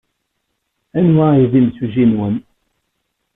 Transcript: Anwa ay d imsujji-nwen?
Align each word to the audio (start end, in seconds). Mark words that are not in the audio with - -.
Anwa 0.97 1.25
ay 1.31 1.43
d 1.51 1.53
imsujji-nwen? 1.59 2.35